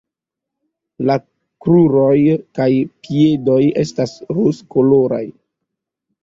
La 1.09 1.17
kruroj 1.65 2.15
kaj 2.59 2.67
piedoj 3.09 3.59
estas 3.83 4.15
rozkoloraj. 4.39 5.23